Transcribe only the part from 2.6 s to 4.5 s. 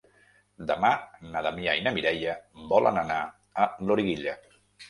volen anar a Loriguilla.